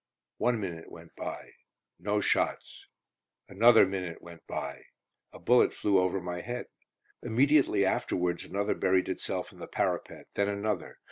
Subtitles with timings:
[0.39, 1.51] One minute went by;
[1.99, 2.87] no shots!
[3.47, 4.85] Another minute went by.
[5.31, 6.65] A bullet flew over my head.
[7.21, 10.97] Immediately afterwards another buried itself in the parapet, then another.